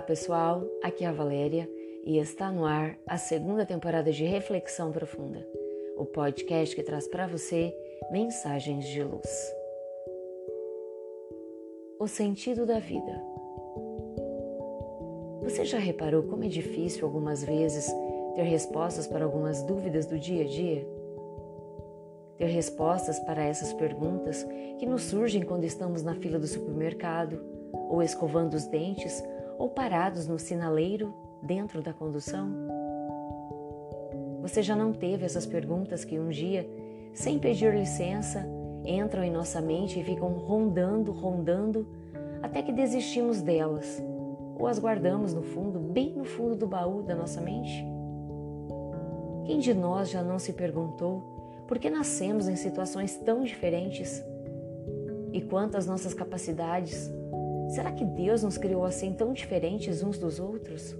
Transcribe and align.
Olá 0.00 0.06
pessoal, 0.06 0.66
aqui 0.82 1.04
é 1.04 1.08
a 1.08 1.12
Valéria 1.12 1.70
e 2.06 2.16
está 2.16 2.50
no 2.50 2.64
ar 2.64 2.98
a 3.06 3.18
segunda 3.18 3.66
temporada 3.66 4.10
de 4.10 4.24
Reflexão 4.24 4.90
Profunda, 4.90 5.46
o 5.94 6.06
podcast 6.06 6.74
que 6.74 6.82
traz 6.82 7.06
para 7.06 7.26
você 7.26 7.70
mensagens 8.10 8.86
de 8.86 9.04
luz. 9.04 9.54
O 11.98 12.08
sentido 12.08 12.64
da 12.64 12.78
vida. 12.78 13.22
Você 15.42 15.66
já 15.66 15.78
reparou 15.78 16.22
como 16.22 16.44
é 16.44 16.48
difícil 16.48 17.04
algumas 17.06 17.44
vezes 17.44 17.86
ter 18.34 18.44
respostas 18.44 19.06
para 19.06 19.26
algumas 19.26 19.62
dúvidas 19.64 20.06
do 20.06 20.18
dia 20.18 20.44
a 20.44 20.48
dia? 20.48 20.88
Ter 22.38 22.46
respostas 22.46 23.18
para 23.18 23.44
essas 23.44 23.74
perguntas 23.74 24.46
que 24.78 24.86
nos 24.86 25.02
surgem 25.02 25.42
quando 25.42 25.64
estamos 25.64 26.02
na 26.02 26.14
fila 26.14 26.38
do 26.38 26.46
supermercado, 26.46 27.38
ou 27.90 28.02
escovando 28.02 28.54
os 28.54 28.64
dentes, 28.64 29.22
ou 29.60 29.68
parados 29.68 30.26
no 30.26 30.38
sinaleiro 30.38 31.12
dentro 31.42 31.82
da 31.82 31.92
condução? 31.92 32.50
Você 34.40 34.62
já 34.62 34.74
não 34.74 34.90
teve 34.90 35.26
essas 35.26 35.44
perguntas 35.44 36.02
que 36.02 36.18
um 36.18 36.30
dia, 36.30 36.66
sem 37.12 37.38
pedir 37.38 37.74
licença, 37.74 38.42
entram 38.86 39.22
em 39.22 39.30
nossa 39.30 39.60
mente 39.60 40.00
e 40.00 40.02
ficam 40.02 40.32
rondando, 40.32 41.12
rondando, 41.12 41.86
até 42.42 42.62
que 42.62 42.72
desistimos 42.72 43.42
delas 43.42 44.02
ou 44.58 44.66
as 44.66 44.78
guardamos 44.78 45.34
no 45.34 45.42
fundo, 45.42 45.78
bem 45.78 46.14
no 46.14 46.24
fundo 46.24 46.56
do 46.56 46.66
baú 46.66 47.02
da 47.02 47.14
nossa 47.14 47.42
mente? 47.42 47.84
Quem 49.44 49.58
de 49.58 49.74
nós 49.74 50.08
já 50.08 50.22
não 50.22 50.38
se 50.38 50.54
perguntou 50.54 51.22
por 51.68 51.78
que 51.78 51.90
nascemos 51.90 52.48
em 52.48 52.56
situações 52.56 53.14
tão 53.18 53.42
diferentes? 53.42 54.24
E 55.34 55.42
quantas 55.42 55.86
nossas 55.86 56.14
capacidades 56.14 57.10
Será 57.70 57.92
que 57.92 58.04
Deus 58.04 58.42
nos 58.42 58.58
criou 58.58 58.84
assim 58.84 59.12
tão 59.12 59.32
diferentes 59.32 60.02
uns 60.02 60.18
dos 60.18 60.40
outros? 60.40 60.96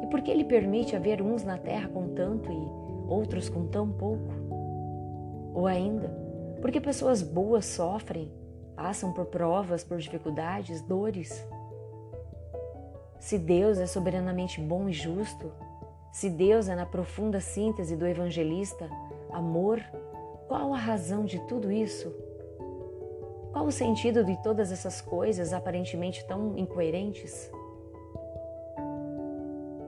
E 0.00 0.06
por 0.06 0.22
que 0.22 0.30
Ele 0.30 0.44
permite 0.44 0.94
haver 0.94 1.20
uns 1.20 1.42
na 1.42 1.58
terra 1.58 1.88
com 1.88 2.14
tanto 2.14 2.52
e 2.52 3.12
outros 3.12 3.48
com 3.48 3.66
tão 3.66 3.90
pouco? 3.90 4.32
Ou 5.54 5.66
ainda, 5.66 6.08
porque 6.60 6.80
pessoas 6.80 7.20
boas 7.20 7.64
sofrem, 7.64 8.30
passam 8.76 9.12
por 9.12 9.26
provas, 9.26 9.82
por 9.82 9.98
dificuldades, 9.98 10.80
dores? 10.82 11.44
Se 13.18 13.36
Deus 13.38 13.78
é 13.78 13.86
soberanamente 13.86 14.60
bom 14.60 14.88
e 14.88 14.92
justo, 14.92 15.50
se 16.12 16.30
Deus 16.30 16.68
é 16.68 16.76
na 16.76 16.86
profunda 16.86 17.40
síntese 17.40 17.96
do 17.96 18.06
evangelista 18.06 18.88
amor, 19.32 19.80
qual 20.46 20.72
a 20.72 20.78
razão 20.78 21.24
de 21.24 21.40
tudo 21.48 21.72
isso? 21.72 22.14
Qual 23.52 23.66
o 23.66 23.72
sentido 23.72 24.24
de 24.24 24.34
todas 24.42 24.72
essas 24.72 25.02
coisas 25.02 25.52
aparentemente 25.52 26.26
tão 26.26 26.56
incoerentes? 26.56 27.50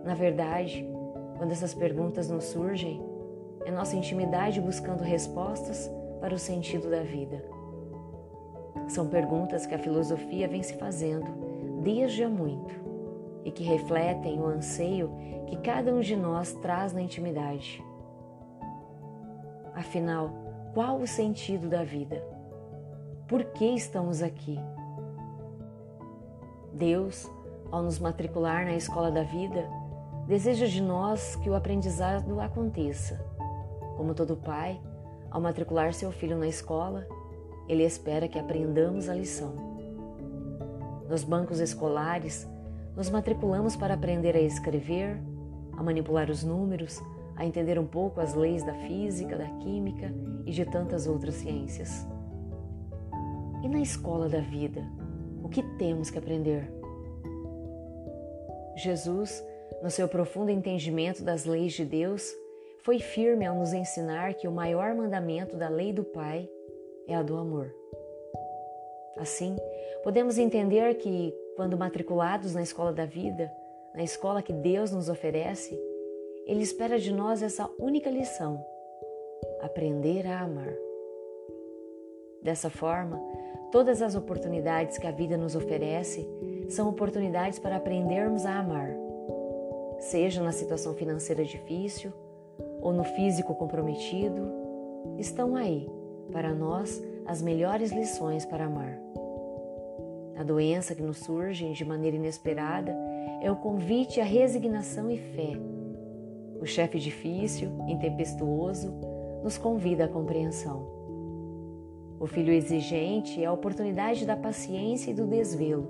Na 0.05 0.15
verdade, 0.15 0.87
quando 1.39 1.53
essas 1.53 1.73
perguntas 1.73 2.29
nos 2.29 2.45
surgem, 2.45 3.03
é 3.65 3.71
nossa 3.71 3.97
intimidade 3.97 4.61
buscando 4.61 5.03
respostas 5.03 5.91
para 6.21 6.35
o 6.35 6.39
sentido 6.39 6.91
da 6.91 7.03
vida. 7.03 7.43
São 8.87 9.09
perguntas 9.09 9.65
que 9.65 9.75
a 9.75 9.79
filosofia 9.79 10.47
vem 10.47 10.63
se 10.63 10.75
fazendo 10.75 11.27
desde 11.83 12.23
há 12.23 12.29
muito 12.29 12.75
e 13.45 13.51
que 13.51 13.65
refletem 13.65 14.39
o 14.39 14.47
anseio 14.47 15.11
que 15.47 15.57
cada 15.57 15.95
um 15.95 16.01
de 16.01 16.15
nós 16.17 16.53
traz 16.53 16.93
na 16.93 17.01
intimidade. 17.01 17.83
Afinal, 19.75 20.31
qual 20.75 20.99
o 20.99 21.07
sentido 21.07 21.67
da 21.67 21.83
vida? 21.83 22.34
Por 23.29 23.43
que 23.45 23.65
estamos 23.65 24.23
aqui. 24.23 24.59
Deus, 26.73 27.31
ao 27.71 27.83
nos 27.83 27.99
matricular 27.99 28.65
na 28.65 28.75
escola 28.75 29.11
da 29.11 29.23
vida, 29.23 29.67
deseja 30.27 30.67
de 30.67 30.83
nós 30.83 31.37
que 31.37 31.49
o 31.49 31.55
aprendizado 31.55 32.41
aconteça. 32.41 33.25
Como 33.97 34.15
todo 34.15 34.37
pai, 34.37 34.81
ao 35.31 35.41
matricular 35.41 35.95
seu 35.95 36.13
filho 36.13 36.37
na 36.37 36.47
escola, 36.47 37.07
ele 37.67 37.83
espera 37.83 38.29
que 38.29 38.39
aprendamos 38.39 39.09
a 39.09 39.15
lição. 39.15 39.55
Nos 41.09 41.25
bancos 41.25 41.61
escolares, 41.61 42.49
nos 42.95 43.09
matriculamos 43.09 43.75
para 43.75 43.95
aprender 43.95 44.37
a 44.37 44.41
escrever, 44.41 45.19
a 45.73 45.83
manipular 45.83 46.31
os 46.31 46.45
números, 46.45 47.03
a 47.37 47.45
entender 47.45 47.79
um 47.79 47.87
pouco 47.87 48.21
as 48.21 48.35
leis 48.35 48.63
da 48.65 48.75
física, 48.75 49.37
da 49.37 49.49
química 49.61 50.13
e 50.45 50.53
de 50.53 50.65
tantas 50.65 51.07
outras 51.07 51.35
ciências. 51.37 52.07
E 53.65 53.69
na 53.69 53.81
escola 53.81 54.29
da 54.29 54.41
vida, 54.41 54.83
o 55.43 55.49
que 55.49 55.63
temos 55.79 56.11
que 56.11 56.19
aprender? 56.19 56.71
Jesus, 58.77 59.43
no 59.83 59.91
seu 59.91 60.07
profundo 60.07 60.51
entendimento 60.51 61.25
das 61.25 61.47
leis 61.47 61.73
de 61.73 61.83
Deus, 61.83 62.31
foi 62.83 62.99
firme 62.99 63.47
ao 63.47 63.57
nos 63.57 63.73
ensinar 63.73 64.35
que 64.35 64.47
o 64.47 64.53
maior 64.53 64.95
mandamento 64.95 65.57
da 65.57 65.71
lei 65.71 65.95
do 65.95 66.05
Pai 66.05 66.47
é 67.09 67.15
a 67.15 67.23
do 67.23 67.39
amor. 67.39 67.75
Assim, 69.17 69.57
podemos 70.03 70.37
entender 70.37 70.97
que, 70.97 71.35
quando 71.57 71.79
matriculados 71.79 72.55
na 72.55 72.61
escola 72.61 72.93
da 72.93 73.07
vida, 73.07 73.51
na 73.95 74.03
escola 74.03 74.43
que 74.43 74.53
Deus 74.53 74.93
nos 74.93 75.09
oferece, 75.09 75.75
Ele 76.45 76.63
espera 76.63 76.99
de 76.99 77.11
nós 77.11 77.43
essa 77.43 77.67
única 77.79 78.11
lição: 78.11 78.63
aprender 79.63 80.27
a 80.27 80.41
amar. 80.41 80.75
Dessa 82.43 82.69
forma, 82.69 83.19
Todas 83.75 84.01
as 84.01 84.15
oportunidades 84.15 84.99
que 84.99 85.07
a 85.09 85.11
vida 85.11 85.37
nos 85.37 85.57
oferece 85.57 86.25
são 86.69 86.89
oportunidades 86.89 87.59
para 87.59 87.75
aprendermos 87.75 88.47
a 88.47 88.61
amar, 88.61 88.95
seja 89.99 90.41
na 90.41 90.53
situação 90.53 90.95
financeira 90.95 91.45
difícil 91.45 92.13
ou 92.81 92.93
no 92.93 93.03
físico 93.03 93.53
comprometido, 93.57 94.49
estão 95.19 95.57
aí 95.57 95.91
para 96.31 96.55
nós 96.55 97.03
as 97.27 97.43
melhores 97.43 97.91
lições 97.91 98.45
para 98.47 98.67
amar. 98.67 98.97
A 100.37 100.45
doença 100.45 100.95
que 100.95 101.03
nos 101.03 101.19
surge 101.19 101.73
de 101.73 101.85
maneira 101.85 102.17
inesperada 102.17 102.97
é 103.43 103.51
o 103.51 103.57
convite 103.57 104.21
à 104.21 104.25
resignação 104.25 105.11
e 105.11 105.19
fé. 105.19 105.59
O 106.61 106.65
chefe 106.65 107.01
difícil, 107.01 107.73
intempestuoso, 107.89 108.95
nos 109.43 109.59
convida 109.59 110.05
à 110.05 110.09
compreensão. 110.09 110.94
O 112.25 112.27
filho 112.27 112.55
exigente 112.55 113.43
é 113.43 113.45
a 113.45 113.53
oportunidade 113.53 114.25
da 114.25 114.35
paciência 114.35 115.11
e 115.11 115.15
do 115.15 115.27
desvelo. 115.27 115.87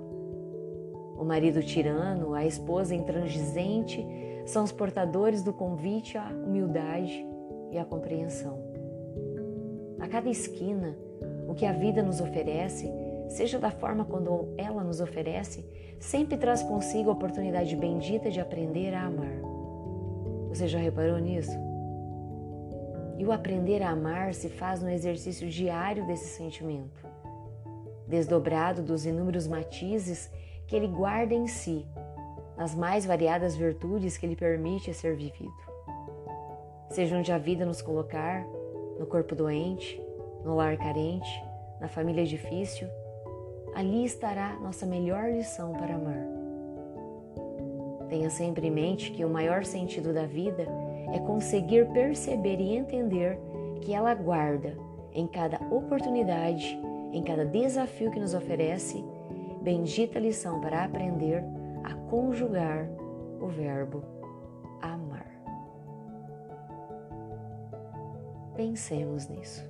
O 1.17 1.23
marido 1.23 1.63
tirano, 1.63 2.33
a 2.33 2.45
esposa 2.45 2.93
intransigente 2.93 4.05
são 4.45 4.65
os 4.65 4.71
portadores 4.73 5.41
do 5.41 5.53
convite 5.53 6.17
à 6.17 6.27
humildade 6.27 7.25
e 7.71 7.77
à 7.77 7.85
compreensão. 7.85 8.59
A 9.97 10.09
cada 10.09 10.29
esquina, 10.29 10.97
o 11.47 11.53
que 11.53 11.65
a 11.65 11.71
vida 11.71 12.03
nos 12.03 12.19
oferece, 12.19 12.91
seja 13.29 13.57
da 13.57 13.71
forma 13.71 14.03
quando 14.03 14.53
ela 14.57 14.83
nos 14.83 14.99
oferece, 14.99 15.65
sempre 16.01 16.35
traz 16.35 16.61
consigo 16.61 17.11
a 17.11 17.13
oportunidade 17.13 17.77
bendita 17.77 18.29
de 18.29 18.41
aprender 18.41 18.93
a 18.93 19.05
amar. 19.05 19.39
Você 20.49 20.67
já 20.67 20.79
reparou 20.79 21.17
nisso? 21.17 21.57
E 23.17 23.25
o 23.25 23.31
aprender 23.31 23.81
a 23.81 23.91
amar 23.91 24.33
se 24.33 24.49
faz 24.49 24.81
no 24.81 24.89
exercício 24.89 25.47
diário 25.49 26.05
desse 26.05 26.27
sentimento, 26.27 27.07
desdobrado 28.07 28.81
dos 28.81 29.05
inúmeros 29.05 29.47
matizes 29.47 30.29
que 30.67 30.75
ele 30.75 30.87
guarda 30.87 31.33
em 31.33 31.47
si, 31.47 31.85
nas 32.57 32.75
mais 32.75 33.05
variadas 33.05 33.55
virtudes 33.55 34.17
que 34.17 34.25
ele 34.25 34.35
permite 34.35 34.93
ser 34.93 35.15
vivido. 35.15 35.53
Seja 36.89 37.17
onde 37.17 37.31
a 37.31 37.37
vida 37.37 37.65
nos 37.65 37.81
colocar, 37.81 38.45
no 38.99 39.05
corpo 39.05 39.35
doente, 39.35 40.01
no 40.43 40.55
lar 40.55 40.77
carente, 40.77 41.43
na 41.79 41.87
família 41.87 42.25
difícil, 42.25 42.87
ali 43.73 44.05
estará 44.05 44.57
nossa 44.59 44.85
melhor 44.85 45.29
lição 45.31 45.73
para 45.73 45.95
amar. 45.95 46.25
Tenha 48.07 48.29
sempre 48.29 48.67
em 48.67 48.71
mente 48.71 49.11
que 49.11 49.25
o 49.25 49.29
maior 49.29 49.65
sentido 49.65 50.13
da 50.13 50.25
vida 50.25 50.65
é 51.15 51.19
conseguir 51.19 51.87
perceber 51.93 52.59
e 52.59 52.75
entender 52.75 53.39
que 53.79 53.93
ela 53.93 54.13
guarda 54.13 54.77
em 55.13 55.25
cada 55.25 55.57
oportunidade, 55.73 56.77
em 57.13 57.23
cada 57.23 57.45
desafio 57.45 58.11
que 58.11 58.19
nos 58.19 58.33
oferece, 58.33 59.01
bendita 59.61 60.19
lição 60.19 60.59
para 60.59 60.83
aprender 60.83 61.41
a 61.85 61.93
conjugar 62.09 62.89
o 63.39 63.47
verbo 63.47 64.03
amar. 64.81 65.25
Pensemos 68.57 69.29
nisso. 69.29 69.63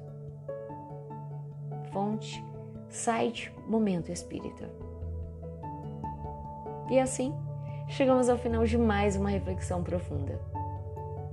Fonte, 1.94 2.44
site 2.90 3.54
Momento 3.68 4.12
Espírita. 4.12 4.68
E 6.90 7.00
assim, 7.00 7.32
chegamos 7.88 8.30
ao 8.30 8.38
final 8.38 8.66
de 8.66 8.80
mais 8.80 9.16
uma 9.16 9.30
reflexão 9.30 9.84
profunda. 9.84 10.55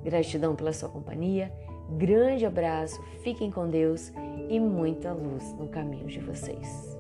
Gratidão 0.03 0.55
pela 0.55 0.73
sua 0.73 0.89
companhia, 0.89 1.53
grande 1.97 2.45
abraço, 2.45 3.03
fiquem 3.23 3.51
com 3.51 3.69
Deus 3.69 4.13
e 4.49 4.59
muita 4.59 5.13
luz 5.13 5.53
no 5.55 5.69
caminho 5.69 6.07
de 6.07 6.21
vocês. 6.21 6.92